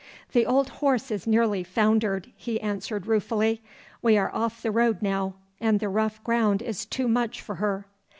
[0.31, 3.61] 'The old horse is nearly foundered,' he answered ruefully.
[4.01, 7.85] 'We are off the road now, and the rough ground is too much for her.